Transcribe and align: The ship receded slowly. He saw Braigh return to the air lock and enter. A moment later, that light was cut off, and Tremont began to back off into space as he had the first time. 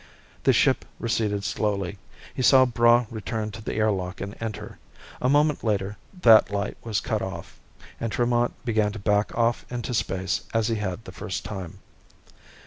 The 0.45 0.51
ship 0.51 0.83
receded 0.99 1.43
slowly. 1.43 1.99
He 2.33 2.41
saw 2.41 2.65
Braigh 2.65 3.05
return 3.11 3.51
to 3.51 3.61
the 3.61 3.75
air 3.75 3.91
lock 3.91 4.19
and 4.19 4.35
enter. 4.41 4.79
A 5.21 5.29
moment 5.29 5.63
later, 5.63 5.95
that 6.23 6.49
light 6.49 6.75
was 6.83 6.99
cut 7.01 7.21
off, 7.21 7.59
and 7.99 8.11
Tremont 8.11 8.51
began 8.65 8.91
to 8.93 8.97
back 8.97 9.37
off 9.37 9.63
into 9.71 9.93
space 9.93 10.41
as 10.55 10.69
he 10.69 10.77
had 10.77 11.03
the 11.05 11.11
first 11.11 11.45
time. 11.45 11.81